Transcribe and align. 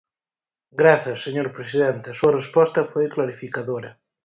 Grazas, 0.81 1.19
señor 1.25 1.47
presidente, 1.57 2.07
a 2.09 2.17
súa 2.19 2.35
resposta 2.39 2.89
foi 2.91 3.05
clarificadora. 3.15 3.91